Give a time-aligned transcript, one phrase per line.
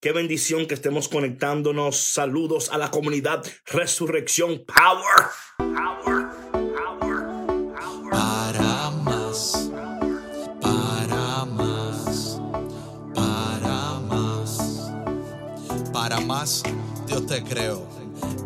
[0.00, 1.96] Qué bendición que estemos conectándonos.
[1.96, 5.26] Saludos a la comunidad Resurrección Power.
[5.56, 6.28] Power.
[6.54, 8.08] Power.
[8.08, 9.72] Para más,
[10.60, 12.40] para más,
[13.12, 14.92] para más,
[15.92, 16.62] para más,
[17.08, 17.84] Dios te creo.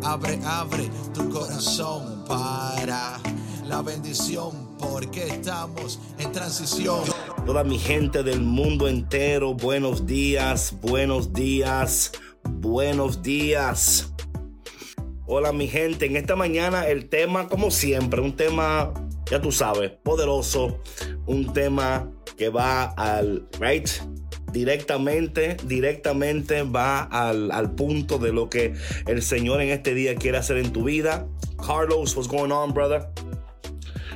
[0.03, 3.19] Abre, abre tu corazón para
[3.67, 7.03] la bendición, porque estamos en transición.
[7.45, 12.13] Toda mi gente del mundo entero, buenos días, buenos días,
[12.45, 14.13] buenos días.
[15.25, 18.93] Hola mi gente, en esta mañana el tema, como siempre, un tema,
[19.29, 20.79] ya tú sabes, poderoso,
[21.25, 23.89] un tema que va al, right,
[24.53, 28.73] directamente, directamente va al, al punto de lo que
[29.05, 31.27] el Señor en este día quiere hacer en tu vida.
[31.57, 33.05] Carlos, what's going on, brother?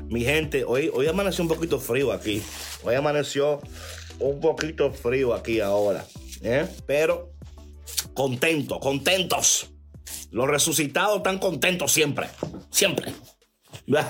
[0.09, 2.41] Mi gente, hoy, hoy amaneció un poquito frío aquí.
[2.83, 3.59] Hoy amaneció
[4.19, 6.05] un poquito frío aquí ahora.
[6.41, 6.65] ¿eh?
[6.85, 7.33] Pero
[8.13, 9.69] contento, contentos.
[10.31, 12.29] Los resucitados están contentos siempre.
[12.69, 13.13] Siempre.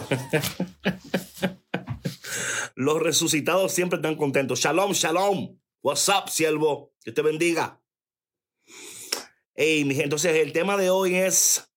[2.76, 4.60] Los resucitados siempre están contentos.
[4.60, 5.58] Shalom, shalom.
[5.82, 6.94] What's up, siervo?
[7.04, 7.82] Que te bendiga.
[9.56, 11.72] Hey, mi gente, entonces el tema de hoy es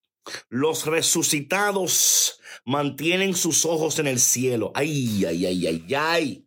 [0.50, 2.39] los resucitados
[2.70, 4.70] mantienen sus ojos en el cielo.
[4.76, 6.46] Ay, ay, ay, ay, ay.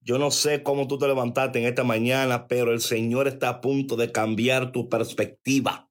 [0.00, 3.60] Yo no sé cómo tú te levantaste en esta mañana, pero el Señor está a
[3.60, 5.90] punto de cambiar tu perspectiva.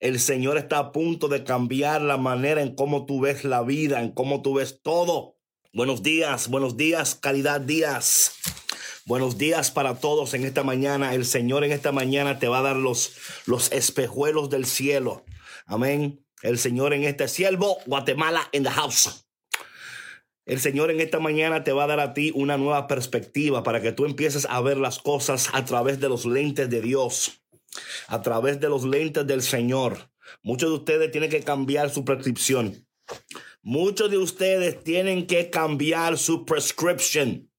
[0.00, 4.00] El Señor está a punto de cambiar la manera en cómo tú ves la vida,
[4.00, 5.36] en cómo tú ves todo.
[5.74, 8.32] Buenos días, buenos días, calidad días.
[9.04, 11.12] Buenos días para todos en esta mañana.
[11.12, 13.12] El Señor en esta mañana te va a dar los,
[13.44, 15.26] los espejuelos del cielo.
[15.66, 16.24] Amén.
[16.42, 19.26] El Señor en este siervo, Guatemala in the house.
[20.46, 23.82] El Señor en esta mañana te va a dar a ti una nueva perspectiva para
[23.82, 27.42] que tú empieces a ver las cosas a través de los lentes de Dios,
[28.06, 30.10] a través de los lentes del Señor.
[30.42, 32.86] Muchos de ustedes tienen que cambiar su prescripción.
[33.62, 37.50] Muchos de ustedes tienen que cambiar su prescription.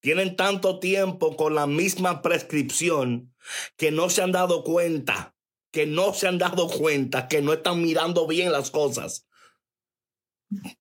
[0.00, 3.32] Tienen tanto tiempo con la misma prescripción
[3.76, 5.33] que no se han dado cuenta,
[5.74, 9.26] que no se han dado cuenta, que no están mirando bien las cosas.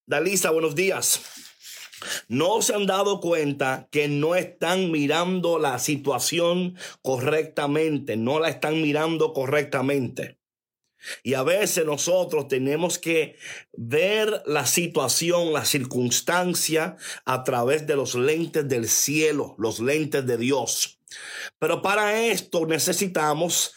[0.06, 1.20] Dalisa, buenos días.
[2.28, 8.84] No se han dado cuenta que no están mirando la situación correctamente, no la están
[8.84, 10.38] mirando correctamente.
[11.24, 13.36] Y a veces nosotros tenemos que
[13.74, 20.38] ver la situación, la circunstancia a través de los lentes del cielo, los lentes de
[20.38, 21.00] Dios.
[21.58, 23.74] Pero para esto necesitamos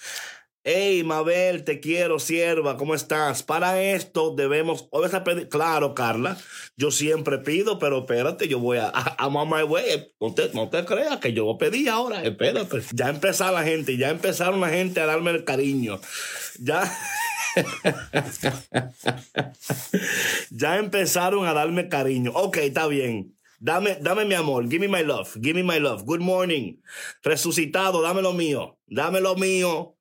[0.68, 3.44] Hey, Mabel, te quiero, sierva, ¿cómo estás?
[3.44, 6.36] Para esto debemos, a pedir, claro, Carla,
[6.76, 10.12] yo siempre pido, pero espérate, yo voy a, I'm on my way.
[10.20, 10.34] No
[10.68, 12.82] te, creas que yo pedí ahora, espérate.
[12.92, 16.00] Ya empezó la gente, ya empezaron la gente a darme el cariño.
[16.58, 16.92] Ya.
[20.50, 22.32] ya empezaron a darme cariño.
[22.34, 23.36] Ok, está bien.
[23.60, 24.68] Dame, dame mi amor.
[24.68, 25.32] Give me my love.
[25.40, 26.04] Give me my love.
[26.04, 26.80] Good morning.
[27.22, 28.80] Resucitado, dame lo mío.
[28.88, 29.95] Dame lo mío.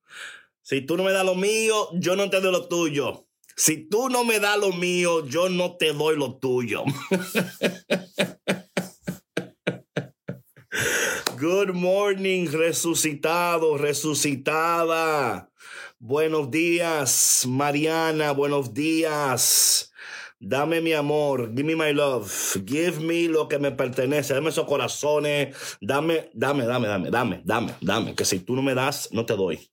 [0.68, 3.28] Si tú no me das lo mío, yo no te doy lo tuyo.
[3.54, 6.82] Si tú no me das lo mío, yo no te doy lo tuyo.
[11.38, 15.52] Good morning, resucitado, resucitada.
[16.00, 19.92] Buenos días, Mariana, buenos días.
[20.40, 22.28] Dame mi amor, give me my love,
[22.66, 27.72] give me lo que me pertenece, dame esos corazones, dame, dame, dame, dame, dame, dame,
[27.80, 29.70] dame, que si tú no me das, no te doy.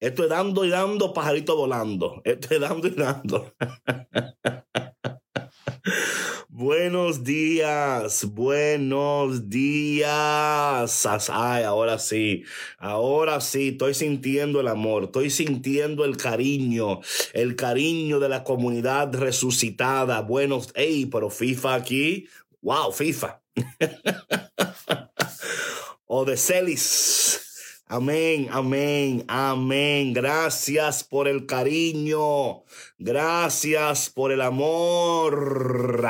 [0.00, 2.20] Estoy dando y dando, pajarito volando.
[2.24, 3.54] Estoy dando y dando.
[6.48, 11.06] buenos días, buenos días.
[11.30, 12.44] Ay, ahora sí,
[12.78, 17.00] ahora sí, estoy sintiendo el amor, estoy sintiendo el cariño,
[17.32, 20.20] el cariño de la comunidad resucitada.
[20.22, 22.28] Buenos, hey, pero FIFA aquí,
[22.62, 23.40] wow, FIFA.
[26.06, 27.43] o de Celis.
[27.86, 30.14] Amén, amén, amén.
[30.14, 32.64] Gracias por el cariño.
[32.98, 36.02] Gracias por el amor.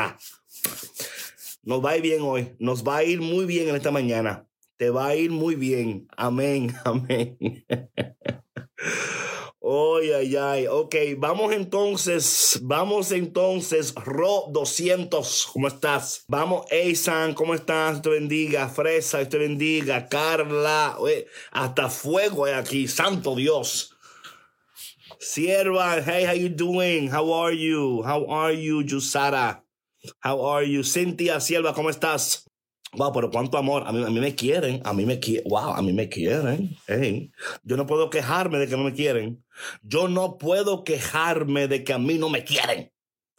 [1.65, 2.55] Nos va a ir bien hoy.
[2.61, 4.47] Nos va a ir muy bien en esta mañana.
[4.77, 6.07] Te va a ir muy bien.
[6.17, 7.37] Amén, amén.
[10.05, 10.67] Ay, ay, ay.
[10.67, 16.25] Ok, vamos entonces, vamos entonces, Ro 200, ¿cómo estás?
[16.29, 18.03] Vamos, Eisan, ¿cómo estás?
[18.03, 20.99] Te bendiga, Fresa, te bendiga, Carla,
[21.53, 23.97] hasta fuego hay aquí, santo Dios.
[25.21, 27.11] Sierva, hey, how you doing?
[27.11, 28.03] How are you?
[28.05, 29.65] How are you, Yusara?
[30.23, 30.85] How are you?
[30.85, 32.45] Cynthia, Sierva, ¿cómo estás?
[32.97, 33.85] Wow, pero cuánto amor.
[33.87, 35.45] A mí, a mí me quieren, a mí me quieren.
[35.49, 36.77] Wow, a mí me quieren.
[36.87, 37.31] Hey.
[37.63, 39.45] Yo no puedo quejarme de que no me quieren.
[39.83, 42.93] Yo no puedo quejarme de que a mí no me quieren.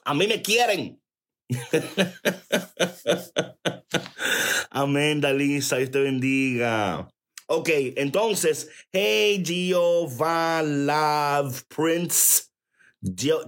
[0.04, 1.02] A mí me quieren.
[4.72, 7.08] Amén, Dalisa, Dios te bendiga.
[7.48, 12.44] Ok, entonces, hey, Jehová Love Prince.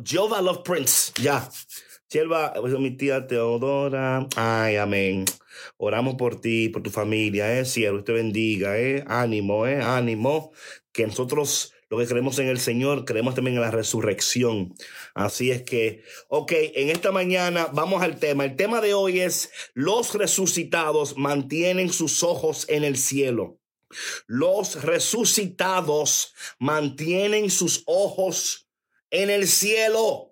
[0.05, 1.49] Jehová Love Prince, ya.
[2.09, 4.27] Sierva, pues, mi tía Teodora.
[4.35, 5.25] Ay, amén.
[5.77, 9.03] Oramos por ti, por tu familia, eh, cielo, te bendiga, eh.
[9.07, 10.51] Ánimo, eh, ánimo.
[10.91, 14.75] Que nosotros lo que creemos en el Señor, creemos también en la resurrección.
[15.13, 18.43] Así es que, ok, en esta mañana vamos al tema.
[18.43, 23.59] El tema de hoy es, los resucitados mantienen sus ojos en el cielo.
[24.25, 28.67] Los resucitados mantienen sus ojos
[29.09, 30.26] en el cielo.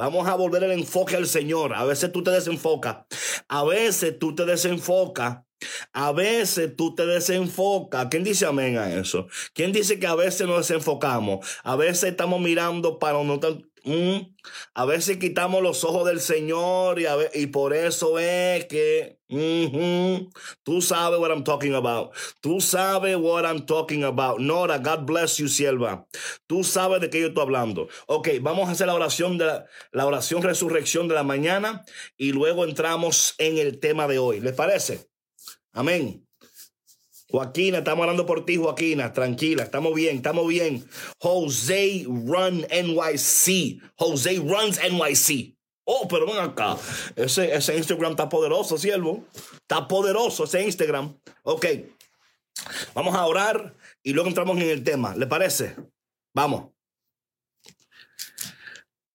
[0.00, 1.74] Vamos a volver el enfoque al Señor.
[1.74, 3.04] A veces tú te desenfocas.
[3.48, 5.40] A veces tú te desenfocas.
[5.92, 8.06] A veces tú te desenfocas.
[8.10, 9.26] ¿Quién dice amén a eso?
[9.52, 11.46] ¿Quién dice que a veces nos desenfocamos?
[11.64, 13.38] A veces estamos mirando para no
[13.84, 14.34] Mm.
[14.74, 19.18] A veces quitamos los ojos del Señor y, y por eso es que
[20.62, 22.12] tú sabes what I'm talking about.
[22.40, 24.40] Tú sabes what I'm talking about.
[24.40, 26.06] Nora, God bless you, sierva.
[26.46, 27.88] Tú sabes de qué yo estoy hablando.
[28.06, 31.84] Ok, vamos a hacer la oración de la, la oración resurrección de la mañana
[32.16, 34.40] y luego entramos en el tema de hoy.
[34.40, 35.08] ¿Les parece?
[35.72, 36.29] Amén.
[37.30, 39.12] Joaquina, estamos hablando por ti, Joaquina.
[39.12, 40.84] Tranquila, estamos bien, estamos bien.
[41.18, 43.80] Jose Run NYC.
[43.96, 45.56] Jose Runs NYC.
[45.84, 46.76] Oh, pero ven acá.
[47.16, 49.24] Ese, ese Instagram está poderoso, siervo.
[49.54, 51.16] Está poderoso ese Instagram.
[51.42, 51.66] Ok.
[52.94, 55.14] Vamos a orar y luego entramos en el tema.
[55.16, 55.76] ¿Le parece?
[56.34, 56.70] Vamos.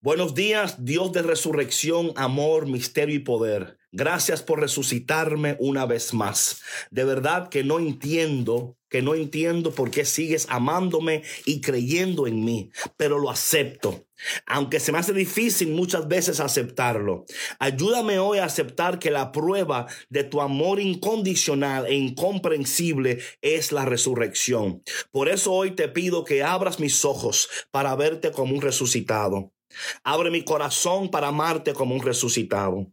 [0.01, 3.79] Buenos días, Dios de resurrección, amor, misterio y poder.
[3.97, 6.61] Gracias por resucitarme una vez más.
[6.91, 12.43] De verdad que no entiendo, que no entiendo por qué sigues amándome y creyendo en
[12.43, 14.05] mí, pero lo acepto.
[14.47, 17.23] Aunque se me hace difícil muchas veces aceptarlo.
[17.57, 23.85] Ayúdame hoy a aceptar que la prueba de tu amor incondicional e incomprensible es la
[23.85, 24.83] resurrección.
[25.11, 29.54] Por eso hoy te pido que abras mis ojos para verte como un resucitado.
[30.03, 32.87] Abre mi corazón para amarte como un resucitado.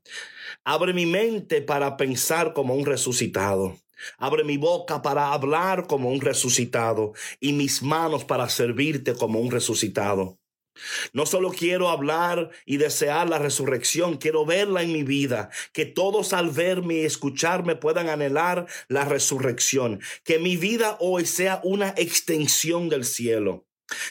[0.64, 3.76] Abre mi mente para pensar como un resucitado.
[4.18, 9.50] Abre mi boca para hablar como un resucitado y mis manos para servirte como un
[9.50, 10.38] resucitado.
[11.12, 16.32] No solo quiero hablar y desear la resurrección, quiero verla en mi vida, que todos
[16.32, 22.88] al verme y escucharme puedan anhelar la resurrección, que mi vida hoy sea una extensión
[22.88, 23.66] del cielo.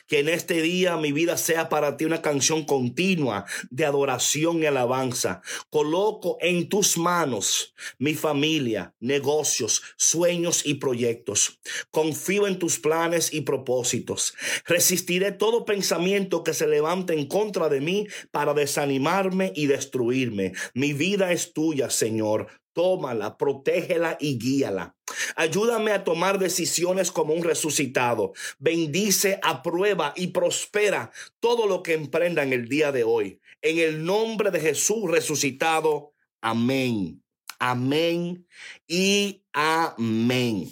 [0.07, 4.65] Que en este día mi vida sea para ti una canción continua de adoración y
[4.65, 5.41] alabanza.
[5.69, 11.59] Coloco en tus manos mi familia, negocios, sueños y proyectos.
[11.91, 14.33] Confío en tus planes y propósitos.
[14.65, 20.53] Resistiré todo pensamiento que se levante en contra de mí para desanimarme y destruirme.
[20.73, 22.47] Mi vida es tuya, Señor.
[22.73, 24.95] Tómala, protégela y guíala.
[25.35, 28.33] Ayúdame a tomar decisiones como un resucitado.
[28.59, 33.41] Bendice, aprueba y prospera todo lo que emprenda en el día de hoy.
[33.61, 36.13] En el nombre de Jesús resucitado.
[36.41, 37.21] Amén.
[37.59, 38.47] Amén
[38.87, 40.67] y amén.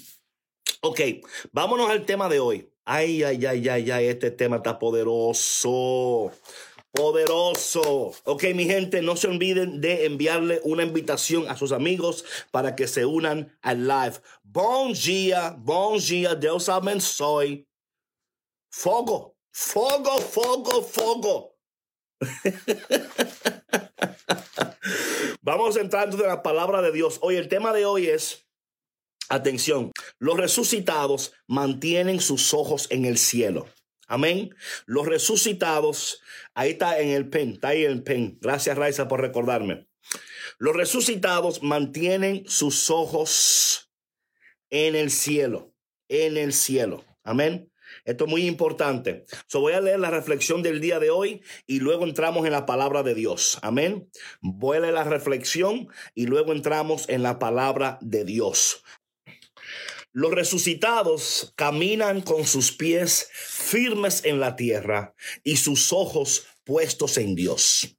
[0.81, 1.01] Ok,
[1.51, 2.69] vámonos al tema de hoy.
[2.85, 6.31] Ay, ay, ay, ay, ay, este tema está poderoso
[6.91, 8.13] poderoso.
[8.23, 12.87] Ok, mi gente, no se olviden de enviarle una invitación a sus amigos para que
[12.87, 14.19] se unan al live.
[14.43, 17.65] Bon dia, bon dia, Deus abençoe.
[18.71, 21.55] Fogo, fogo, fogo, fogo.
[25.41, 27.17] Vamos a entrar en la palabra de Dios.
[27.21, 28.45] Hoy el tema de hoy es,
[29.29, 33.67] atención, los resucitados mantienen sus ojos en el cielo.
[34.09, 34.55] Amén.
[34.87, 36.21] Los resucitados,
[36.55, 38.39] ahí está en el pen, está ahí en el pen.
[38.41, 39.87] Gracias, Raiza, por recordarme.
[40.57, 43.91] Los resucitados mantienen sus ojos
[44.71, 45.73] en el cielo,
[46.07, 47.05] en el cielo.
[47.23, 47.71] Amén.
[48.05, 49.25] Esto es muy importante.
[49.47, 52.65] So voy a leer la reflexión del día de hoy y luego entramos en la
[52.65, 53.59] palabra de Dios.
[53.61, 54.09] Amén.
[54.41, 58.83] Voy la reflexión y luego entramos en la palabra de Dios.
[60.11, 65.13] Los resucitados caminan con sus pies firmes en la tierra
[65.43, 67.95] y sus ojos puestos en Dios.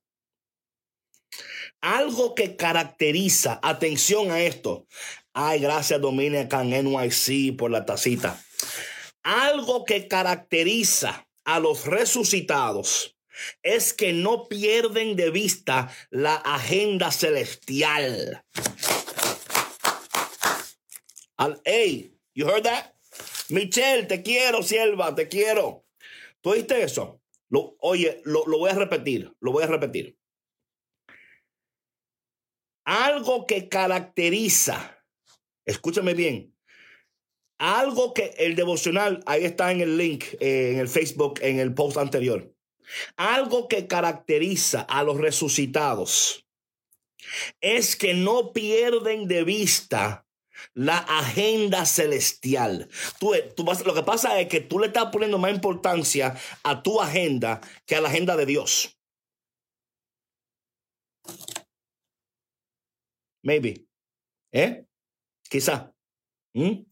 [1.80, 4.86] Algo que caracteriza, atención a esto.
[5.32, 8.42] Ay, gracias Dominican NYC por la tacita.
[9.22, 13.16] Algo que caracteriza a los resucitados
[13.62, 18.44] es que no pierden de vista la agenda celestial.
[21.40, 22.92] Al, hey, you heard that?
[23.48, 25.86] Michelle, te quiero, sierva, te quiero.
[26.42, 27.22] ¿Tú oíste eso?
[27.48, 30.18] Lo, oye, lo, voy a repetir, lo voy a repetir.
[32.84, 35.02] Algo que caracteriza,
[35.64, 36.54] escúchame bien,
[37.58, 41.72] algo que el devocional, ahí está en el link, eh, en el Facebook, en el
[41.72, 42.54] post anterior.
[43.16, 46.46] Algo que caracteriza a los resucitados
[47.62, 50.26] es que no pierden de vista
[50.74, 52.88] la agenda celestial.
[53.18, 57.00] Tú, tú lo que pasa es que tú le estás poniendo más importancia a tu
[57.00, 59.00] agenda que a la agenda de Dios.
[63.42, 63.86] Maybe.
[64.52, 64.84] ¿Eh?
[65.48, 65.94] Quizá.
[66.54, 66.84] ¿Mm?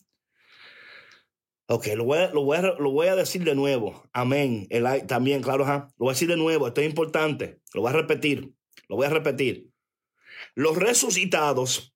[1.71, 4.09] Ok, lo voy, a, decir de nuevo.
[4.15, 4.67] Amén.
[5.07, 6.67] También, claro, lo voy a decir de nuevo.
[6.67, 7.61] Esto es importante.
[7.75, 8.55] Lo voy a repetir.
[8.89, 9.71] Lo voy a repetir.
[10.55, 11.95] Los resucitados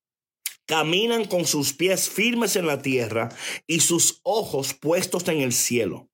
[0.67, 3.29] caminan con sus pies firmes en la tierra
[3.67, 6.09] y sus ojos puestos en el cielo.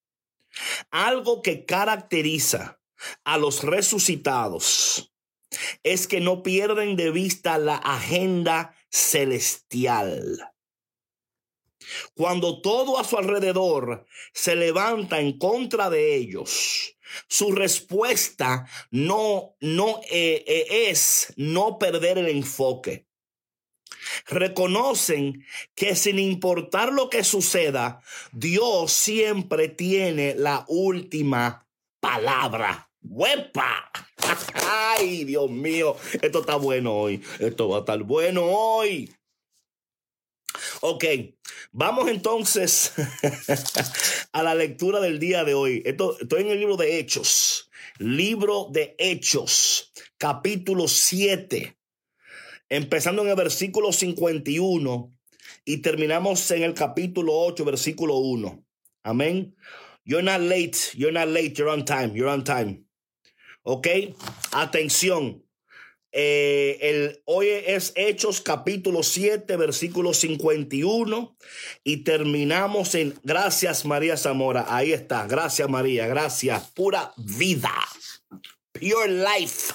[0.91, 2.81] Algo que caracteriza
[3.25, 5.13] a los resucitados
[5.83, 10.53] es que no pierden de vista la agenda celestial.
[12.15, 16.97] Cuando todo a su alrededor se levanta en contra de ellos,
[17.29, 23.08] su respuesta no, no eh, eh, es no perder el enfoque.
[24.27, 28.03] Reconocen que sin importar lo que suceda,
[28.33, 31.67] Dios siempre tiene la última
[32.01, 32.91] palabra.
[33.03, 33.91] ¡Huepa!
[34.69, 35.97] ¡Ay, Dios mío!
[36.21, 37.23] Esto está bueno hoy.
[37.39, 39.11] Esto va a estar bueno hoy.
[40.81, 41.05] Ok,
[41.73, 42.93] vamos entonces
[44.33, 45.83] a la lectura del día de hoy.
[45.85, 51.78] Esto, estoy en el libro de Hechos, libro de Hechos, capítulo 7,
[52.69, 55.13] empezando en el versículo 51
[55.65, 58.65] y terminamos en el capítulo 8, versículo 1.
[59.03, 59.55] Amén.
[60.05, 62.85] You're not late, you're not late, you're on time, you're on time.
[63.63, 63.87] Ok,
[64.53, 65.45] atención.
[66.11, 71.37] Eh, el, hoy es Hechos capítulo 7, versículo 51
[71.85, 74.65] y terminamos en Gracias María Zamora.
[74.69, 76.71] Ahí está, gracias María, gracias.
[76.71, 77.75] Pura vida.
[78.73, 79.75] Pure life.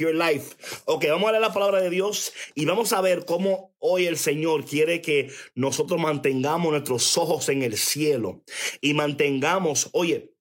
[0.00, 0.56] Pure life.
[0.86, 4.16] Ok, vamos a leer la palabra de Dios y vamos a ver cómo hoy el
[4.16, 8.42] Señor quiere que nosotros mantengamos nuestros ojos en el cielo
[8.80, 10.32] y mantengamos, oye,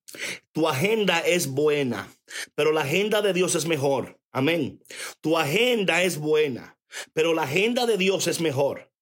[0.54, 2.10] tu agenda es buena,
[2.56, 4.18] pero la agenda de Dios es mejor.
[4.32, 4.82] Amén.
[5.20, 6.80] Tu agenda es buena,
[7.12, 8.94] pero la agenda de Dios es mejor.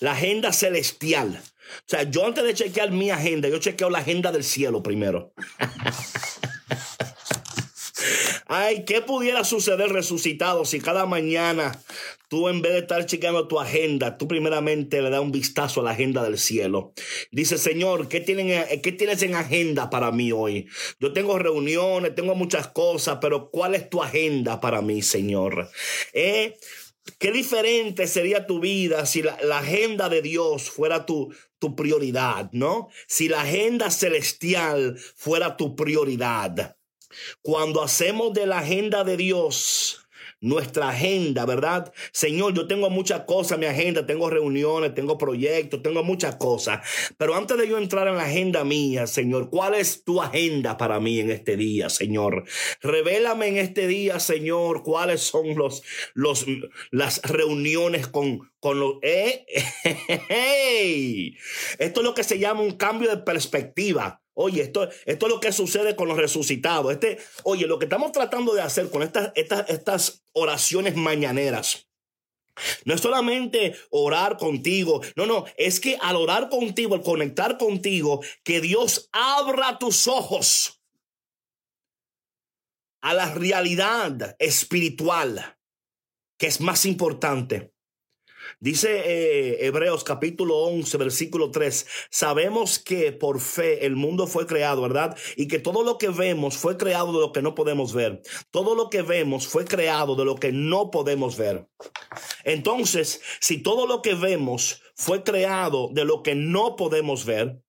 [0.00, 1.40] La agenda celestial.
[1.40, 5.32] O sea, yo antes de chequear mi agenda, yo chequeo la agenda del cielo primero.
[8.56, 11.82] Ay, ¿qué pudiera suceder resucitado si cada mañana
[12.28, 15.82] tú en vez de estar chequeando tu agenda, tú primeramente le das un vistazo a
[15.82, 16.92] la agenda del cielo?
[17.32, 20.68] Dice, Señor, ¿qué, tienen, ¿qué tienes en agenda para mí hoy?
[21.00, 25.68] Yo tengo reuniones, tengo muchas cosas, pero ¿cuál es tu agenda para mí, Señor?
[26.12, 26.56] ¿Eh?
[27.18, 32.50] Qué diferente sería tu vida si la, la agenda de Dios fuera tu, tu prioridad,
[32.52, 32.88] ¿no?
[33.08, 36.73] Si la agenda celestial fuera tu prioridad.
[37.42, 40.04] Cuando hacemos de la agenda de Dios
[40.44, 41.92] nuestra agenda, ¿verdad?
[42.12, 46.86] Señor, yo tengo muchas cosas en mi agenda, tengo reuniones, tengo proyectos, tengo muchas cosas.
[47.16, 51.00] Pero antes de yo entrar en la agenda mía, Señor, ¿cuál es tu agenda para
[51.00, 52.44] mí en este día, Señor?
[52.82, 56.44] Revélame en este día, Señor, cuáles son los, los,
[56.90, 58.96] las reuniones con, con los...
[59.00, 59.46] Eh,
[61.78, 64.23] Esto es lo que se llama un cambio de perspectiva.
[64.34, 66.92] Oye, esto, esto es lo que sucede con los resucitados.
[66.92, 71.88] Este, oye, lo que estamos tratando de hacer con estas, estas, estas oraciones mañaneras.
[72.84, 78.22] No es solamente orar contigo, no, no, es que al orar contigo, al conectar contigo,
[78.44, 80.80] que Dios abra tus ojos
[83.02, 85.58] a la realidad espiritual,
[86.38, 87.73] que es más importante.
[88.60, 94.82] Dice eh, Hebreos capítulo 11, versículo 3, sabemos que por fe el mundo fue creado,
[94.82, 95.16] ¿verdad?
[95.36, 98.22] Y que todo lo que vemos fue creado de lo que no podemos ver.
[98.50, 101.66] Todo lo que vemos fue creado de lo que no podemos ver.
[102.44, 107.63] Entonces, si todo lo que vemos fue creado de lo que no podemos ver,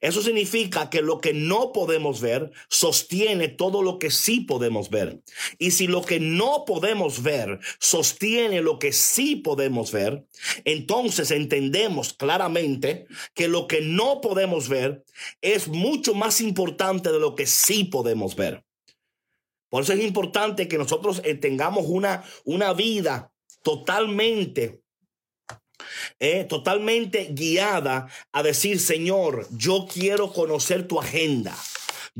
[0.00, 5.22] eso significa que lo que no podemos ver sostiene todo lo que sí podemos ver.
[5.58, 10.26] Y si lo que no podemos ver sostiene lo que sí podemos ver,
[10.64, 15.04] entonces entendemos claramente que lo que no podemos ver
[15.40, 18.64] es mucho más importante de lo que sí podemos ver.
[19.68, 23.32] Por eso es importante que nosotros eh, tengamos una, una vida
[23.62, 24.80] totalmente
[26.20, 31.56] eh, totalmente guiada a decir, Señor, yo quiero conocer tu agenda.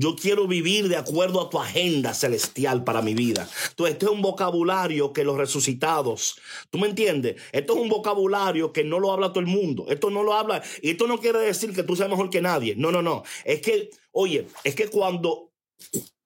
[0.00, 3.48] Yo quiero vivir de acuerdo a tu agenda celestial para mi vida.
[3.70, 6.38] Entonces, este es un vocabulario que los resucitados,
[6.70, 7.42] ¿tú me entiendes?
[7.50, 9.87] Esto es un vocabulario que no lo habla todo el mundo.
[9.88, 12.76] Esto no lo habla, y esto no quiere decir que tú seas mejor que nadie.
[12.76, 13.25] No, no, no.
[13.44, 15.50] Es que, oye, es que cuando,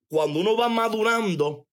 [0.07, 1.67] cuando uno va madurando,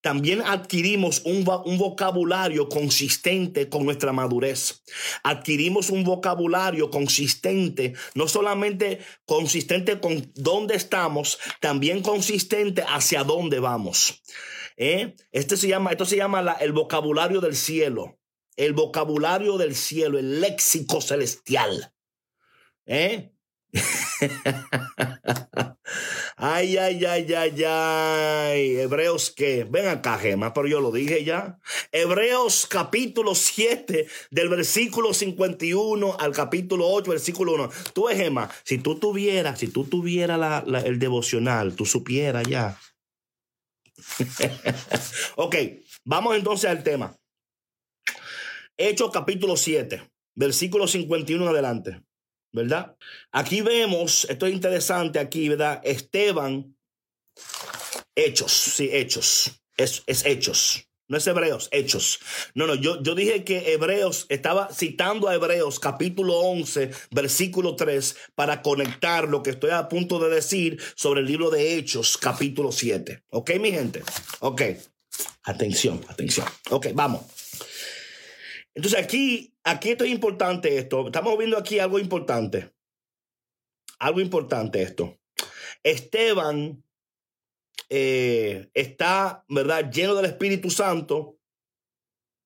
[0.00, 4.82] también adquirimos un, vocabulario consistente con nuestra madurez.
[5.24, 14.22] Adquirimos un vocabulario consistente, no solamente consistente con dónde estamos, también consistente hacia dónde vamos.
[14.76, 15.16] ¿Eh?
[15.32, 18.18] Este se llama, esto se llama el vocabulario del cielo.
[18.56, 21.92] El vocabulario del cielo, el léxico celestial.
[22.86, 23.32] ¿Eh?
[26.36, 28.76] Ay, ay, ay, ay, ay.
[28.78, 31.58] Hebreos que, ven acá, Gema, pero yo lo dije ya.
[31.92, 37.70] Hebreos capítulo 7, del versículo 51 al capítulo 8, versículo 1.
[37.92, 42.78] Tú, Gema, si tú tuvieras, si tú tuvieras el devocional, tú supieras ya.
[45.36, 45.56] ok,
[46.04, 47.16] vamos entonces al tema.
[48.76, 52.07] Hechos capítulo 7, versículo 51 en adelante.
[52.52, 52.96] ¿Verdad?
[53.32, 55.80] Aquí vemos, esto es interesante aquí, ¿verdad?
[55.84, 56.76] Esteban,
[58.14, 60.88] hechos, sí, hechos, es, es hechos.
[61.10, 62.20] No es Hebreos, Hechos.
[62.54, 68.14] No, no, yo, yo dije que Hebreos, estaba citando a Hebreos capítulo 11, versículo 3,
[68.34, 72.72] para conectar lo que estoy a punto de decir sobre el libro de Hechos, capítulo
[72.72, 73.22] 7.
[73.30, 74.02] ¿Ok, mi gente?
[74.40, 74.62] Ok.
[75.44, 76.46] Atención, atención.
[76.68, 77.22] Ok, vamos.
[78.78, 81.06] Entonces aquí, aquí esto es importante esto.
[81.06, 82.72] Estamos viendo aquí algo importante.
[83.98, 85.18] Algo importante esto.
[85.82, 86.84] Esteban
[87.88, 89.90] eh, está, ¿verdad?
[89.90, 91.40] Lleno del Espíritu Santo.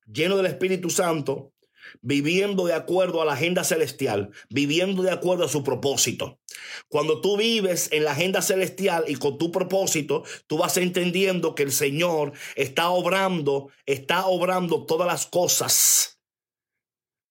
[0.07, 1.53] Lleno del Espíritu Santo.
[2.01, 4.31] Viviendo de acuerdo a la agenda celestial.
[4.49, 6.41] Viviendo de acuerdo a su propósito.
[6.89, 11.65] Cuando tú vives en la agenda celestial y con tu propósito, tú vas entendiendo que
[11.65, 16.13] el Señor está obrando, está obrando todas las cosas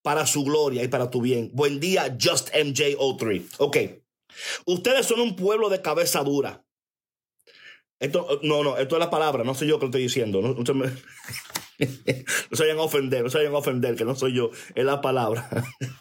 [0.01, 1.51] para su gloria y para tu bien.
[1.53, 3.55] Buen día, Just MJ03.
[3.59, 3.77] Ok.
[4.65, 6.65] Ustedes son un pueblo de cabeza dura.
[7.99, 10.41] Esto, no, no, esto es la palabra, no soy yo que lo estoy diciendo.
[10.41, 14.83] No, se, vayan a ofender, no se vayan a ofender, que no soy yo, es
[14.83, 15.47] la palabra.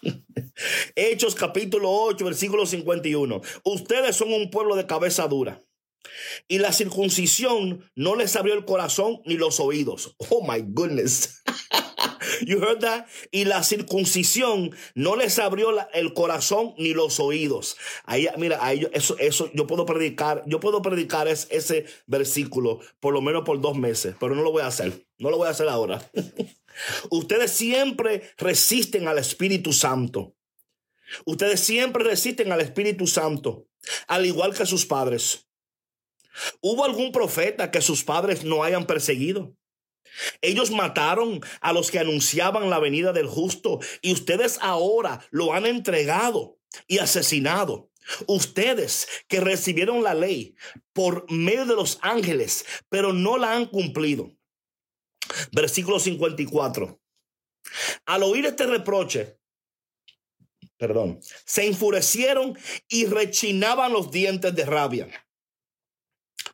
[0.97, 3.43] Hechos capítulo 8, versículo 51.
[3.65, 5.63] Ustedes son un pueblo de cabeza dura.
[6.49, 10.17] Y la circuncisión no les abrió el corazón ni los oídos.
[10.31, 11.43] Oh my goodness.
[12.47, 13.07] You heard that?
[13.31, 17.77] Y la circuncisión no les abrió el corazón ni los oídos.
[18.05, 23.21] Ahí, mira, ahí eso, eso yo puedo predicar, yo puedo predicar ese versículo por lo
[23.21, 25.07] menos por dos meses, pero no lo voy a hacer.
[25.19, 26.03] No lo voy a hacer ahora.
[27.11, 30.35] Ustedes siempre resisten al Espíritu Santo.
[31.25, 33.67] Ustedes siempre resisten al Espíritu Santo,
[34.07, 35.49] al igual que sus padres.
[36.61, 39.57] ¿Hubo algún profeta que sus padres no hayan perseguido?
[40.41, 45.67] Ellos mataron a los que anunciaban la venida del justo y ustedes ahora lo han
[45.67, 47.91] entregado y asesinado.
[48.27, 50.57] Ustedes que recibieron la ley
[50.93, 54.33] por medio de los ángeles, pero no la han cumplido.
[55.53, 57.01] Versículo 54.
[58.07, 59.39] Al oír este reproche,
[60.77, 65.09] perdón, se enfurecieron y rechinaban los dientes de rabia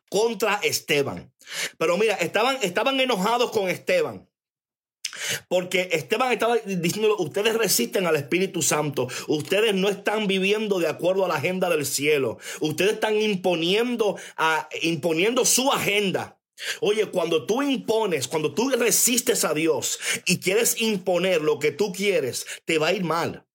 [0.09, 1.31] contra Esteban.
[1.77, 4.27] Pero mira, estaban, estaban enojados con Esteban.
[5.47, 11.25] Porque Esteban estaba diciendo, ustedes resisten al Espíritu Santo, ustedes no están viviendo de acuerdo
[11.25, 16.39] a la agenda del cielo, ustedes están imponiendo, a, imponiendo su agenda.
[16.81, 21.91] Oye, cuando tú impones, cuando tú resistes a Dios y quieres imponer lo que tú
[21.91, 23.45] quieres, te va a ir mal.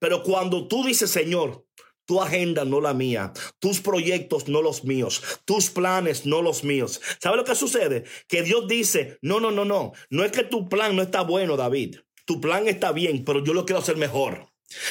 [0.00, 1.64] Pero cuando tú dices, Señor,
[2.10, 7.00] tu agenda no la mía, tus proyectos no los míos, tus planes no los míos.
[7.22, 8.02] ¿Sabe lo que sucede?
[8.26, 11.56] Que Dios dice, no, no, no, no, no es que tu plan no está bueno,
[11.56, 11.98] David.
[12.24, 14.48] Tu plan está bien, pero yo lo quiero hacer mejor.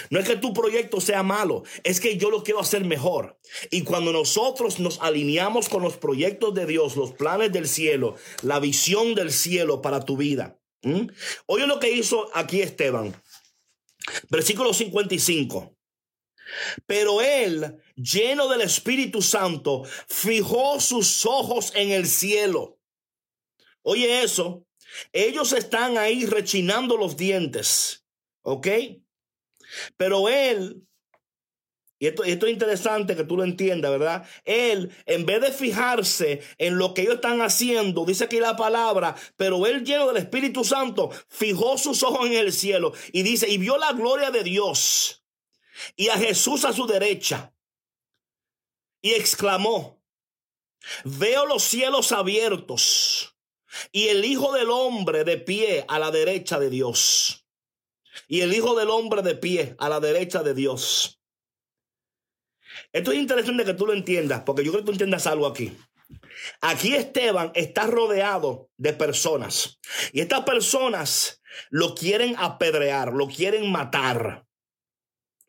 [0.10, 3.38] No es que tu proyecto sea malo, es que yo lo quiero hacer mejor.
[3.70, 8.62] Y cuando nosotros nos alineamos con los proyectos de Dios, los planes del cielo, la
[8.62, 10.58] visión del cielo para tu vida.
[11.48, 13.14] Oye lo que hizo aquí Esteban.
[14.30, 15.76] Versículo 55.
[16.86, 22.80] Pero él, lleno del Espíritu Santo, fijó sus ojos en el cielo.
[23.82, 24.66] Oye eso,
[25.14, 28.06] ellos están ahí rechinando los dientes,
[28.42, 28.68] ¿ok?
[29.98, 30.84] Pero él,
[32.00, 34.26] y esto, es interesante que tú lo entiendas, ¿verdad?
[34.46, 39.16] Él, en vez de fijarse en lo que ellos están haciendo, dice aquí la palabra,
[39.36, 43.58] pero él lleno del Espíritu Santo, fijó sus ojos en el cielo y dice, y
[43.58, 45.19] vio la gloria de Dios
[45.96, 47.54] y a Jesús a su derecha
[49.02, 50.02] y exclamó,
[51.04, 53.36] veo los cielos abiertos
[53.92, 57.46] y el Hijo del Hombre de pie a la derecha de Dios.
[58.28, 61.22] Y el Hijo del Hombre de pie a la derecha de Dios.
[62.92, 65.78] Esto es interesante que tú lo entiendas, porque yo creo que tú entiendas algo aquí.
[66.62, 69.80] Aquí Esteban está rodeado de personas
[70.14, 74.46] y estas personas lo quieren apedrear, lo quieren matar.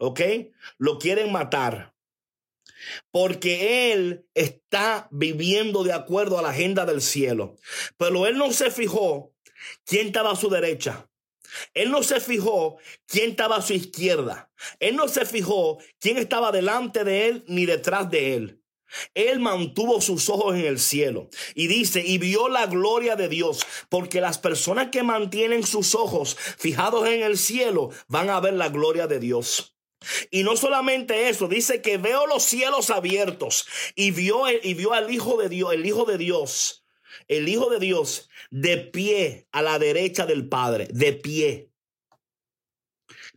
[0.00, 0.20] ¿Ok?
[0.78, 1.94] Lo quieren matar.
[3.10, 7.56] Porque él está viviendo de acuerdo a la agenda del cielo.
[7.98, 9.34] Pero él no se fijó
[9.84, 11.06] quién estaba a su derecha.
[11.74, 14.50] Él no se fijó quién estaba a su izquierda.
[14.78, 18.62] Él no se fijó quién estaba delante de él ni detrás de él.
[19.14, 23.66] Él mantuvo sus ojos en el cielo y dice, y vio la gloria de Dios,
[23.88, 28.68] porque las personas que mantienen sus ojos fijados en el cielo van a ver la
[28.68, 29.76] gloria de Dios.
[30.30, 35.12] Y no solamente eso, dice que veo los cielos abiertos y vio, y vio al
[35.12, 36.84] Hijo de Dios, el Hijo de Dios,
[37.28, 41.70] el Hijo de Dios de pie a la derecha del Padre, de pie.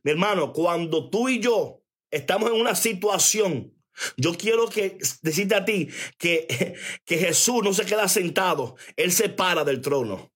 [0.03, 3.73] Mi hermano, cuando tú y yo estamos en una situación,
[4.17, 9.29] yo quiero que decirte a ti que, que Jesús no se queda sentado, Él se
[9.29, 10.31] para del trono.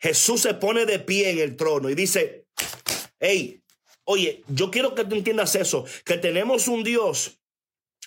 [0.00, 2.46] Jesús se pone de pie en el trono y dice,
[3.18, 3.62] hey,
[4.10, 7.38] oye, yo quiero que tú entiendas eso, que tenemos un Dios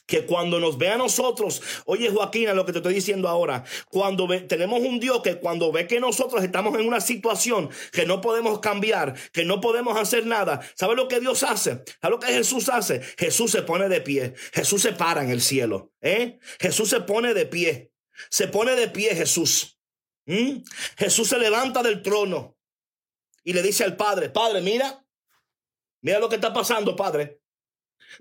[0.05, 4.27] que cuando nos ve a nosotros, oye Joaquín, lo que te estoy diciendo ahora, cuando
[4.47, 8.59] tenemos un Dios que cuando ve que nosotros estamos en una situación que no podemos
[8.59, 11.83] cambiar, que no podemos hacer nada, ¿sabe lo que Dios hace?
[12.01, 12.99] ¿Sabe lo que Jesús hace?
[13.17, 16.37] Jesús se pone de pie, Jesús se para en el cielo, ¿eh?
[16.59, 17.93] Jesús se pone de pie,
[18.29, 19.79] se pone de pie Jesús.
[20.97, 22.57] Jesús se levanta del trono
[23.43, 25.02] y le dice al Padre, Padre, mira,
[26.03, 27.41] mira lo que está pasando, Padre.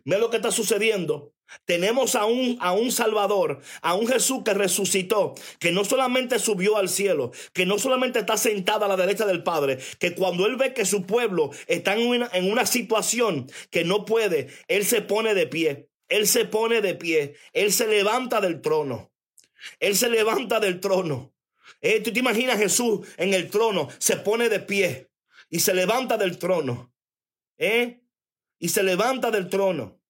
[0.05, 1.35] Mira lo que está sucediendo.
[1.65, 6.77] Tenemos a un, a un Salvador, a un Jesús que resucitó, que no solamente subió
[6.77, 10.57] al cielo, que no solamente está sentado a la derecha del Padre, que cuando Él
[10.57, 15.47] ve que su pueblo está en una, situación que no puede, Él se pone de
[15.47, 19.13] pie, Él se pone de pie, Él se levanta del trono,
[19.79, 21.35] Él se levanta del trono.
[21.81, 23.89] Eh, ¿Tú te imaginas Jesús en el trono?
[23.99, 25.11] Se pone de pie
[25.51, 26.92] y se levanta del trono.
[27.59, 28.03] ¿Eh?
[28.59, 30.01] Y se levanta del trono.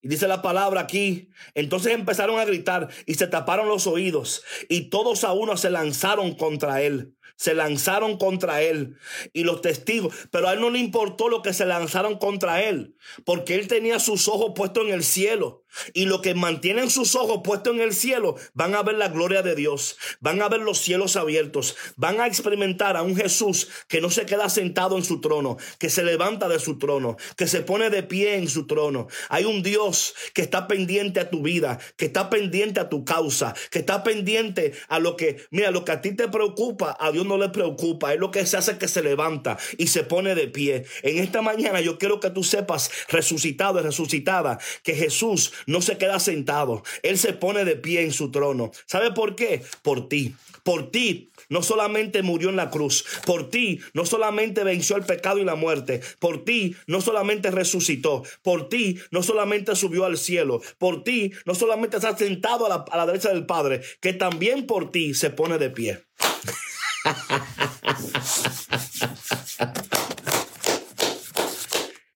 [0.00, 1.30] Y dice la palabra aquí.
[1.54, 4.42] Entonces empezaron a gritar y se taparon los oídos.
[4.68, 8.96] Y todos a uno se lanzaron contra él se lanzaron contra él
[9.32, 12.96] y los testigos, pero a él no le importó lo que se lanzaron contra él,
[13.24, 17.40] porque él tenía sus ojos puestos en el cielo y lo que mantienen sus ojos
[17.44, 20.78] puestos en el cielo van a ver la gloria de Dios, van a ver los
[20.78, 25.20] cielos abiertos, van a experimentar a un Jesús que no se queda sentado en su
[25.20, 29.08] trono, que se levanta de su trono, que se pone de pie en su trono.
[29.28, 33.54] Hay un Dios que está pendiente a tu vida, que está pendiente a tu causa,
[33.70, 37.17] que está pendiente a lo que, mira, lo que a ti te preocupa, a Dios
[37.24, 40.48] no le preocupa, es lo que se hace que se levanta y se pone de
[40.48, 40.84] pie.
[41.02, 45.98] En esta mañana yo quiero que tú sepas, resucitado y resucitada, que Jesús no se
[45.98, 48.70] queda sentado, Él se pone de pie en su trono.
[48.86, 49.62] ¿Sabe por qué?
[49.82, 51.30] Por ti, por ti.
[51.48, 55.54] No solamente murió en la cruz, por ti no solamente venció el pecado y la
[55.54, 61.32] muerte, por ti no solamente resucitó, por ti no solamente subió al cielo, por ti
[61.46, 65.14] no solamente está sentado a la, a la derecha del Padre, que también por ti
[65.14, 66.04] se pone de pie.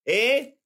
[0.04, 0.56] ¿Eh?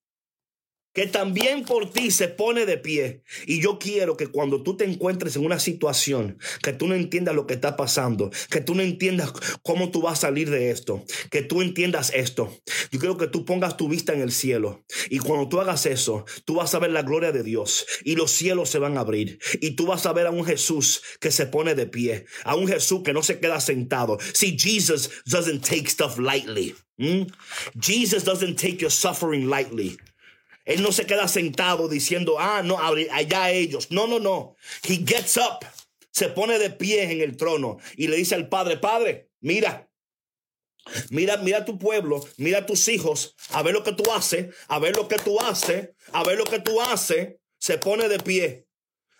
[0.96, 3.22] Que también por ti se pone de pie.
[3.46, 7.34] Y yo quiero que cuando tú te encuentres en una situación, que tú no entiendas
[7.34, 9.30] lo que está pasando, que tú no entiendas
[9.62, 12.50] cómo tú vas a salir de esto, que tú entiendas esto.
[12.90, 14.86] Yo quiero que tú pongas tu vista en el cielo.
[15.10, 18.30] Y cuando tú hagas eso, tú vas a ver la gloria de Dios y los
[18.30, 19.38] cielos se van a abrir.
[19.60, 22.68] Y tú vas a ver a un Jesús que se pone de pie, a un
[22.68, 24.16] Jesús que no se queda sentado.
[24.32, 26.74] See, Jesus doesn't take stuff lightly.
[26.98, 27.24] Hmm?
[27.78, 29.98] Jesus doesn't take your suffering lightly.
[30.66, 33.90] Él no se queda sentado diciendo, ah, no, allá ellos.
[33.90, 34.56] No, no, no.
[34.82, 35.64] He gets up,
[36.10, 39.88] se pone de pie en el trono y le dice al Padre, Padre, mira,
[41.10, 44.96] Mira, mira tu pueblo, mira tus hijos, a ver lo que tú haces, a ver
[44.96, 47.34] lo que tú haces, a ver lo que tú haces.
[47.58, 48.65] Se pone de pie.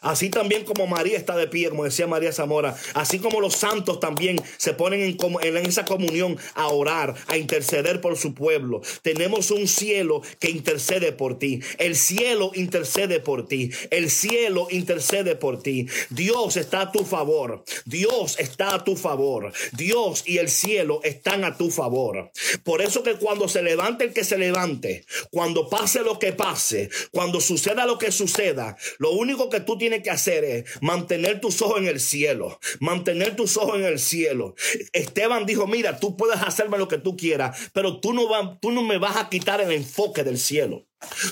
[0.06, 3.98] Así también como María está de pie, como decía María Zamora, así como los santos
[3.98, 8.82] también se ponen en, en, esa comunión a orar, a interceder por su pueblo.
[9.02, 11.60] Tenemos un cielo que intercede por ti.
[11.78, 13.72] El cielo intercede por ti.
[13.90, 15.88] El cielo intercede por ti.
[16.10, 17.64] Dios está a tu favor.
[17.84, 19.52] Dios está a tu favor.
[19.72, 22.30] Dios y el cielo están a tu favor.
[22.62, 26.90] Por eso que cuando se levante el que se levante, cuando pase lo que pase,
[27.10, 31.60] cuando suceda lo que suceda, lo único que tú tienes que hacer es mantener tus
[31.62, 34.54] ojos en el cielo, mantener tus ojos en el cielo.
[34.92, 38.82] Esteban dijo, mira, tú puedes hacerme lo que tú quieras, pero tú no, tú no
[38.82, 40.86] me vas a quitar el enfoque del cielo.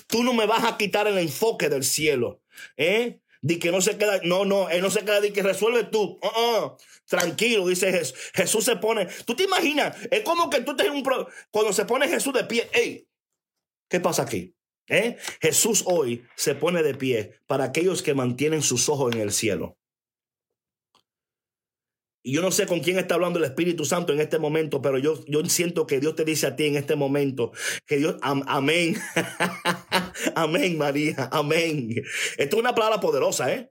[0.06, 2.42] Tú no me vas a quitar el enfoque del cielo.
[2.76, 3.20] ¿Eh?
[3.42, 6.18] Di que no se queda, no, no, él no se queda, di que resuelve tú.
[6.22, 6.76] Uh-uh.
[7.06, 8.18] Tranquilo, dice Jesús.
[8.32, 11.02] Jesús se pone, tú te imaginas, es como que tú te un
[11.50, 13.06] cuando se pone Jesús de pie, hey,
[13.88, 14.53] ¿qué pasa aquí?
[14.88, 15.16] ¿Eh?
[15.40, 19.78] Jesús hoy se pone de pie para aquellos que mantienen sus ojos en el cielo.
[22.26, 24.96] Y yo no sé con quién está hablando el Espíritu Santo en este momento, pero
[24.96, 27.52] yo, yo siento que Dios te dice a ti en este momento
[27.86, 28.96] que Dios, amén,
[30.34, 31.90] amén María, amén.
[32.38, 33.70] Esto es una palabra poderosa, ¿eh?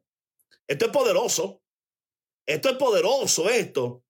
[0.67, 1.63] Esto es poderoso.
[2.45, 4.03] Esto es poderoso, esto.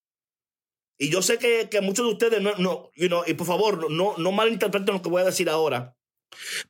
[0.97, 2.91] Y yo sé que, que muchos de ustedes no, no
[3.25, 5.95] y por favor, no, no malinterpreten lo que voy a decir ahora.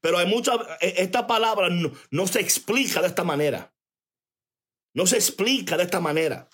[0.02, 3.74] Pero hay muchas, e, esta palabra no, no se explica de esta manera.
[4.94, 6.50] No se explica de esta manera.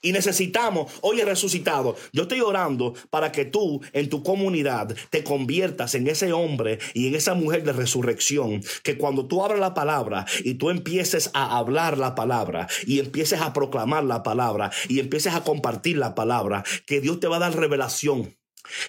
[0.00, 5.94] Y necesitamos, hoy resucitado, yo estoy orando para que tú en tu comunidad te conviertas
[5.94, 10.24] en ese hombre y en esa mujer de resurrección, que cuando tú abras la palabra
[10.44, 15.34] y tú empieces a hablar la palabra y empieces a proclamar la palabra y empieces
[15.34, 18.37] a compartir la palabra, que Dios te va a dar revelación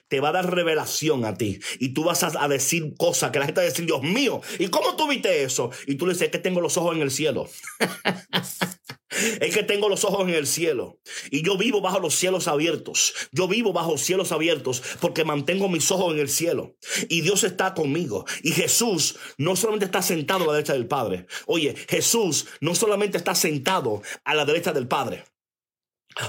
[0.08, 1.60] te va a dar revelación a ti.
[1.80, 4.68] Y tú vas a, decir cosas que la gente va a decir, Dios mío, ¿y
[4.68, 5.72] cómo tú viste eso?
[5.88, 7.50] Y tú le dices, que tengo los ojos en el cielo.
[9.42, 11.00] es que tengo los ojos en el cielo.
[11.32, 13.14] Y yo vivo bajo los cielos abiertos.
[13.32, 16.76] Yo vivo bajo cielos abiertos porque mantengo mis ojos en el cielo.
[17.08, 18.26] Y Dios está conmigo.
[18.44, 21.26] Y Jesús no solamente está sentado a la derecha del Padre.
[21.46, 25.26] Oye, Jesús no solamente está sentado a la derecha del Padre.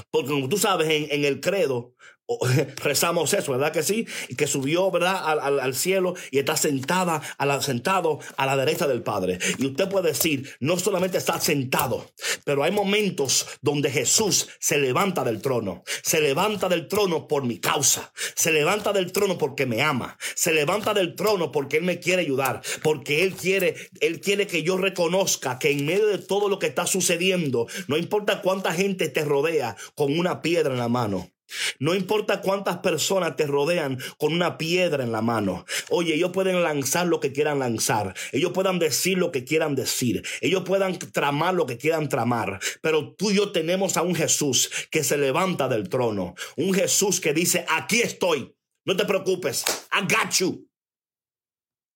[0.09, 1.95] Porque como tú sabes, en, el credo
[2.83, 4.07] rezamos eso, ¿verdad que sí?
[4.29, 5.39] Y que subió, ¿verdad?
[5.39, 9.39] Al, cielo y está sentada, a la, sentado a la derecha del Padre.
[9.57, 12.05] Y usted puede decir, no solamente está sentado,
[12.43, 15.83] pero hay momentos donde Jesús se levanta del trono.
[16.03, 18.11] Se levanta del trono por mi causa.
[18.35, 20.17] Se levanta del trono porque me ama.
[20.35, 22.61] Se levanta del trono porque Él me quiere ayudar.
[22.83, 26.67] Porque Él quiere, Él quiere que yo reconozca que en medio de todo lo que
[26.67, 31.31] está sucediendo, no importa cuánta gente te rodea con una piedra en la mano.
[31.79, 35.65] No importa cuántas personas te rodean con una piedra en la mano.
[35.89, 38.13] Oye, ellos pueden lanzar lo que quieran lanzar.
[38.31, 40.23] Ellos puedan decir lo que quieran decir.
[40.41, 42.59] Ellos puedan tramar lo que quieran tramar.
[42.81, 46.35] Pero tú y yo tenemos a un Jesús que se levanta del trono.
[46.57, 48.55] Un Jesús que dice, aquí estoy.
[48.85, 49.63] No te preocupes.
[49.91, 50.67] I got you.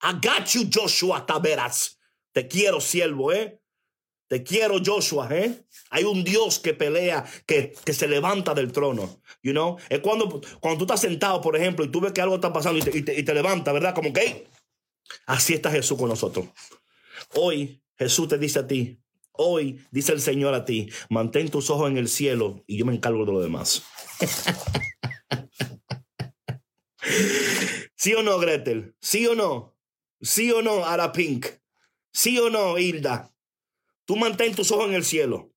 [0.01, 1.25] I got you, Joshua.
[2.31, 3.59] Te quiero, siervo, ¿eh?
[4.43, 5.65] Quiero, Joshua, ¿eh?
[5.89, 9.21] Hay un Dios que pelea, que, que, se levanta del trono.
[9.43, 9.77] You know?
[9.89, 12.79] Es cuando, cuando tú estás sentado, por ejemplo, y tú ves que algo está pasando
[12.79, 13.93] y te, y levanta, ¿verdad?
[13.93, 14.47] Como que
[15.25, 16.47] así está Jesús con nosotros.
[17.35, 18.99] Hoy Jesús te dice a ti,
[19.31, 22.93] hoy dice el Señor a ti, mantén tus ojos en el cielo y yo me
[22.93, 23.83] encargo de lo demás.
[27.95, 28.95] ¿Sí o no, Gretel?
[28.99, 29.77] ¿Sí o no?
[30.21, 31.47] ¿Sí o no, Ara Pink?
[32.11, 33.34] ¿Sí o no, Hilda?
[34.05, 35.51] Tú mantén tus ojos en el cielo.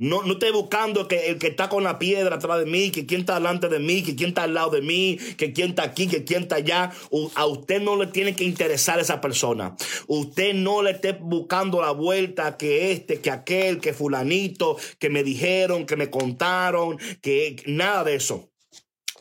[0.00, 3.04] No, no estés buscando que el que está con la piedra atrás de mí, que
[3.04, 5.82] quién está delante de mí, que quién está al lado de mí, que quién está
[5.82, 6.90] aquí, que quién está allá.
[7.34, 9.76] A usted no le tiene que interesar esa persona.
[10.06, 15.22] Usted no le esté buscando la vuelta que este, que aquel, que fulanito, que me
[15.22, 18.49] dijeron, que me contaron, que nada de eso.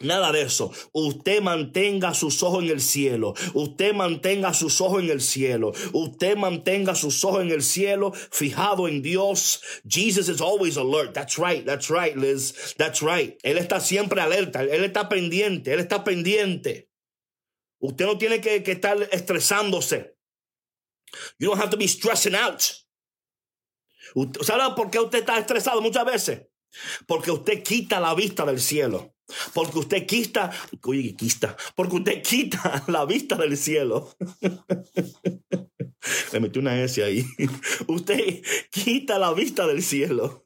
[0.01, 0.71] Nada de eso.
[0.93, 3.33] Usted mantenga sus ojos en el cielo.
[3.53, 5.73] Usted mantenga sus ojos en el cielo.
[5.93, 9.61] Usted mantenga sus ojos en el cielo, fijado en Dios.
[9.87, 11.13] Jesus is always alert.
[11.13, 11.65] That's right.
[11.65, 12.75] That's right, Liz.
[12.77, 13.37] That's right.
[13.43, 14.63] Él está siempre alerta.
[14.63, 15.73] Él está pendiente.
[15.73, 16.89] Él está pendiente.
[17.79, 20.15] Usted no tiene que, que estar estresándose.
[21.39, 22.61] You don't have to be stressing out.
[24.41, 26.47] ¿Sabe por qué usted está estresado muchas veces?
[27.07, 29.15] Porque usted quita la vista del cielo.
[29.53, 30.51] Porque usted quita,
[30.83, 34.15] oye, quita, porque usted quita la vista del cielo.
[36.31, 37.25] Le metí una S ahí.
[37.87, 40.43] Usted quita la vista del cielo.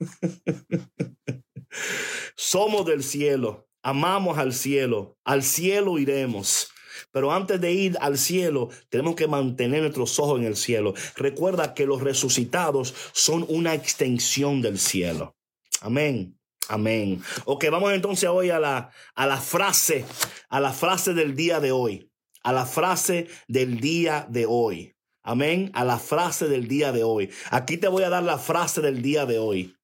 [2.36, 6.70] Somos del cielo, amamos al cielo, al cielo iremos.
[7.12, 10.94] Pero antes de ir al cielo, tenemos que mantener nuestros ojos en el cielo.
[11.16, 15.36] Recuerda que los resucitados son una extensión del cielo.
[15.82, 16.40] Amén.
[16.70, 17.22] Amén.
[17.46, 20.06] Ok, vamos entonces hoy a la, a la frase,
[20.50, 22.10] a la frase del día de hoy.
[22.44, 24.96] A la frase del día de hoy.
[25.24, 25.72] Amén.
[25.74, 27.30] A la frase del día de hoy.
[27.52, 29.76] Aquí te voy a dar la frase del día de hoy.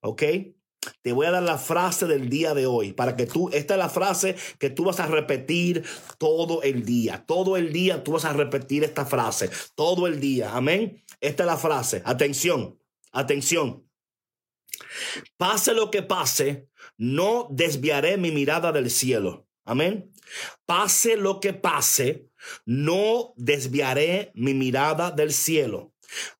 [0.00, 0.22] ¿Ok?
[1.02, 3.78] Te voy a dar la frase del día de hoy para que tú, esta es
[3.78, 5.82] la frase que tú vas a repetir
[6.18, 7.24] todo el día.
[7.26, 9.50] Todo el día tú vas a repetir esta frase.
[9.74, 10.54] Todo el día.
[10.54, 11.02] Amén.
[11.20, 12.02] Esta es la frase.
[12.04, 12.78] Atención.
[13.12, 13.84] Atención.
[15.36, 19.46] Pase lo que pase, no desviaré mi mirada del cielo.
[19.64, 20.12] Amén.
[20.66, 22.28] Pase lo que pase,
[22.66, 25.94] no desviaré mi mirada del cielo.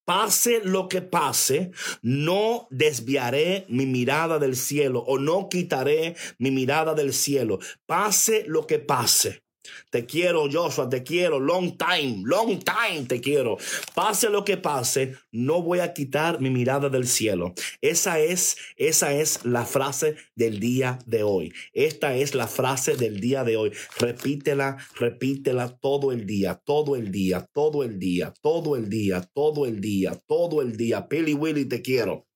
[0.05, 1.71] Pase lo que pase,
[2.03, 7.59] no desviaré mi mirada del cielo o no quitaré mi mirada del cielo.
[7.87, 9.44] Pase lo que pase.
[9.91, 11.41] Te quiero, Joshua, te quiero.
[11.41, 13.57] Long time, long time te quiero.
[13.95, 17.55] Pase lo que pase, no voy a quitar mi mirada del cielo.
[17.81, 21.53] Esa es, esa es la frase del día de hoy.
[21.73, 23.73] Esta es la frase del día de hoy.
[23.99, 29.67] Repítela, repítela todo el día, todo el día, todo el día, todo el día, todo
[29.67, 31.09] el día, todo el día.
[31.09, 32.27] Pili Willy, te quiero.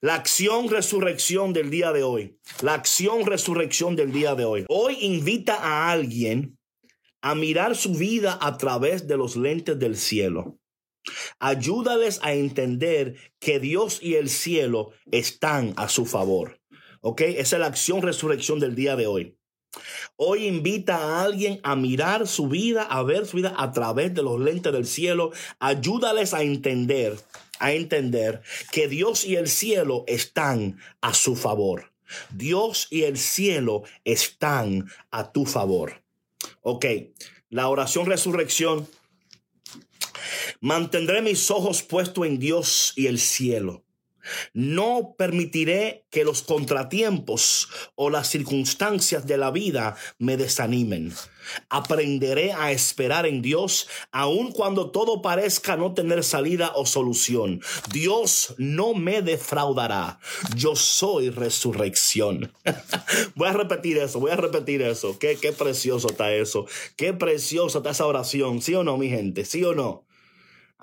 [0.00, 2.38] La acción resurrección del día de hoy.
[2.62, 4.64] La acción resurrección del día de hoy.
[4.68, 6.58] Hoy invita a alguien
[7.22, 10.58] a mirar su vida a través de los lentes del cielo.
[11.38, 16.60] Ayúdales a entender que Dios y el cielo están a su favor.
[17.00, 17.22] ¿Ok?
[17.22, 19.36] Esa es la acción resurrección del día de hoy.
[20.16, 24.22] Hoy invita a alguien a mirar su vida, a ver su vida a través de
[24.22, 25.32] los lentes del cielo.
[25.58, 27.16] Ayúdales a entender
[27.58, 28.42] a entender
[28.72, 31.92] que Dios y el cielo están a su favor.
[32.30, 36.02] Dios y el cielo están a tu favor.
[36.62, 36.86] Ok,
[37.50, 38.88] la oración resurrección.
[40.60, 43.85] Mantendré mis ojos puestos en Dios y el cielo.
[44.52, 51.12] No permitiré que los contratiempos o las circunstancias de la vida me desanimen.
[51.68, 57.60] Aprenderé a esperar en Dios aun cuando todo parezca no tener salida o solución.
[57.92, 60.18] Dios no me defraudará.
[60.56, 62.52] Yo soy resurrección.
[63.34, 65.18] voy a repetir eso, voy a repetir eso.
[65.18, 66.66] Qué, qué precioso está eso.
[66.96, 68.62] Qué preciosa está esa oración.
[68.62, 69.44] ¿Sí o no, mi gente?
[69.44, 70.05] ¿Sí o no?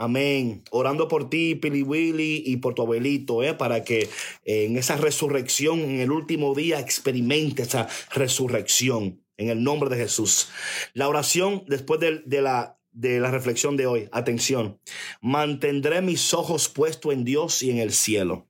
[0.04, 0.64] Amén.
[0.70, 3.54] Orando por ti, Pili Willy, y por tu abuelito, ¿eh?
[3.54, 4.10] para que
[4.44, 10.04] eh, en esa resurrección, en el último día, experimente esa resurrección en el nombre de
[10.04, 10.50] Jesús.
[10.94, 14.10] La oración después de, de la, de la reflexión de hoy.
[14.12, 14.78] Atención.
[15.22, 18.50] Mantendré mis ojos puestos en Dios y en el cielo.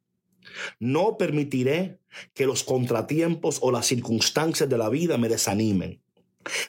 [0.80, 2.00] No permitiré
[2.34, 6.03] que los contratiempos o las circunstancias de la vida me desanimen.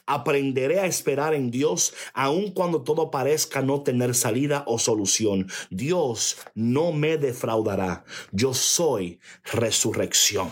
[0.06, 5.48] Aprenderé a esperar en Dios aun cuando todo parezca no tener salida o solución.
[5.70, 8.04] Dios no me defraudará.
[8.32, 10.50] Yo soy resurrección.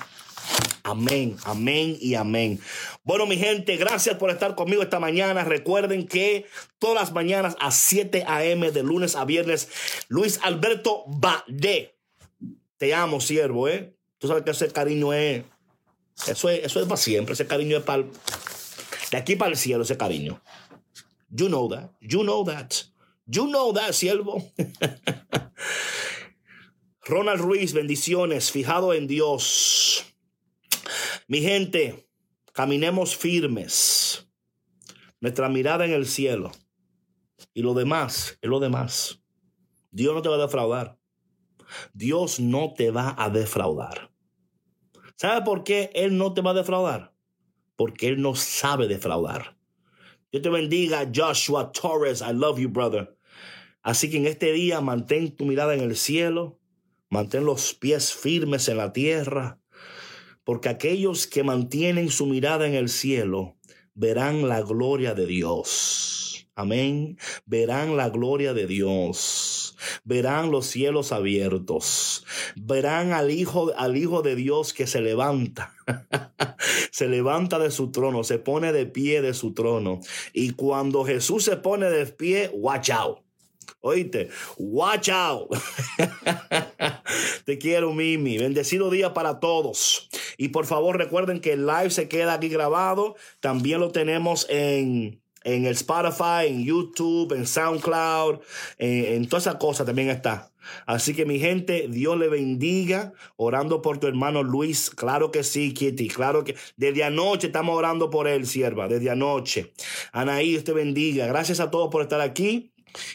[0.83, 2.61] Amén, amén y amén.
[3.05, 5.45] Bueno, mi gente, gracias por estar conmigo esta mañana.
[5.45, 6.47] Recuerden que
[6.79, 8.71] todas las mañanas a 7 a.m.
[8.73, 9.69] de lunes a viernes,
[10.09, 11.97] Luis Alberto Bade.
[12.79, 13.95] Te amo, siervo, ¿eh?
[14.19, 15.45] Tú sabes que ese cariño es...
[16.27, 17.35] Eso es, eso es para siempre.
[17.35, 18.05] Ese cariño es para
[19.13, 20.43] de aquí para el cielo ese cariño.
[21.29, 21.91] You know that.
[22.01, 22.87] You know that.
[23.27, 24.43] You know that, siervo.
[27.05, 30.05] Ronald Ruiz, bendiciones, fijado en Dios.
[31.29, 32.09] Mi gente,
[32.55, 34.27] caminemos firmes.
[35.21, 36.51] Nuestra mirada en el cielo.
[37.53, 39.21] Y lo demás es lo demás.
[39.91, 40.99] Dios no te va a defraudar.
[41.93, 44.11] Dios no te va a defraudar.
[45.17, 47.12] ¿Sabe por qué Él no te va a defraudar?
[47.77, 49.57] Porque Él no sabe defraudar.
[50.31, 52.23] Dios te bendiga, Joshua Torres.
[52.23, 53.17] I love you, brother.
[53.83, 56.61] Así que en este día mantén tu mirada en el cielo,
[57.11, 59.61] mantén los pies firmes en la tierra,
[60.45, 63.57] porque aquellos que mantienen su mirada en el cielo
[63.95, 66.49] verán la gloria de Dios.
[66.55, 67.19] Amén.
[67.47, 69.77] Verán la gloria de Dios.
[70.05, 72.25] Verán los cielos abiertos.
[72.57, 75.75] Verán al Hijo, al Hijo de Dios que se levanta.
[76.91, 80.01] se levanta de su trono, se pone de pie de su trono.
[80.33, 83.21] Y cuando Jesús se pone de pie, watch out.
[83.81, 85.51] Oíste, watch out.
[87.45, 88.39] Te quiero, Mimi.
[88.39, 90.09] Bendecido día para todos.
[90.37, 93.17] Y por favor, recuerden que el live se queda aquí grabado.
[93.41, 98.41] También lo tenemos en en el Spotify, en YouTube, en SoundCloud,
[98.79, 100.53] en, en todas esas cosas también está.
[100.87, 104.91] Así que mi gente, Dios le bendiga, orando por tu hermano Luis.
[104.91, 109.73] Claro que sí, Kitty, claro que desde anoche estamos orando por él, sierva, desde anoche.
[110.13, 111.27] Anaí, Dios te bendiga.
[111.27, 112.73] Gracias a todos por estar aquí.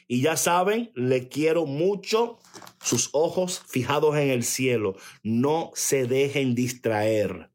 [0.08, 2.40] Y ya saben, le quiero mucho.
[2.82, 4.96] Sus ojos fijados en el cielo.
[5.24, 7.52] No se dejen distraer.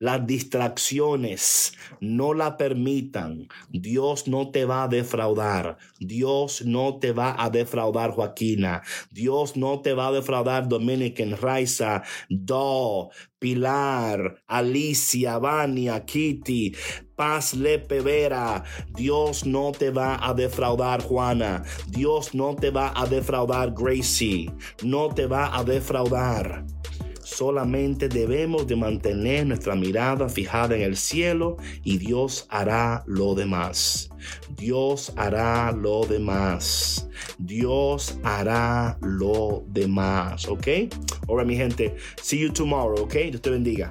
[0.00, 3.48] Las distracciones no la permitan.
[3.68, 5.76] Dios no te va a defraudar.
[5.98, 8.82] Dios no te va a defraudar, Joaquina.
[9.10, 16.76] Dios no te va a defraudar, Dominican, Raiza, Do, Pilar, Alicia, Vania, Kitty,
[17.16, 18.62] Paz Lepe Vera.
[18.94, 21.64] Dios no te va a defraudar, Juana.
[21.88, 24.52] Dios no te va a defraudar, Gracie.
[24.84, 26.77] No te va a defraudar.
[27.28, 34.08] Solamente debemos de mantener nuestra mirada fijada en el cielo y Dios hará lo demás.
[34.56, 37.06] Dios hará lo demás.
[37.36, 40.48] Dios hará lo demás.
[40.48, 40.66] ¿Ok?
[41.28, 43.02] Ahora mi gente, see you tomorrow.
[43.02, 43.14] ¿Ok?
[43.14, 43.90] Dios te bendiga.